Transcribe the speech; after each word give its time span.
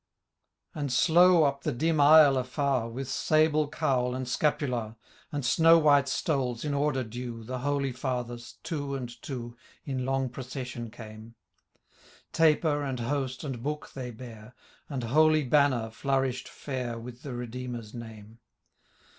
And 0.73 0.91
slow 0.91 1.43
up 1.43 1.61
the 1.61 1.71
dim 1.71 1.99
aisle 2.01 2.33
aiar. 2.43 2.91
With 2.91 3.07
sable 3.07 3.67
cowl 3.67 4.15
and 4.15 4.27
scapular. 4.27 4.95
And 5.31 5.45
snow 5.45 5.77
white 5.77 6.07
stoles, 6.09 6.65
in 6.65 6.73
order 6.73 7.03
due. 7.03 7.43
The 7.43 7.59
holy 7.59 7.91
Fathers, 7.91 8.55
two 8.63 8.95
and 8.95 9.07
two. 9.21 9.55
In 9.85 10.03
long 10.03 10.29
procession 10.29 10.89
came; 10.89 11.35
Taper, 12.33 12.81
and 12.81 12.99
host, 12.99 13.43
and 13.43 13.61
book 13.61 13.91
they 13.93 14.09
bare, 14.09 14.55
And 14.89 15.03
holy 15.03 15.43
banner, 15.43 15.91
flourish'd 15.91 16.47
fair 16.47 16.97
With 16.97 17.21
the 17.21 17.33
Redeemer's 17.35 17.93
name. 17.93 18.39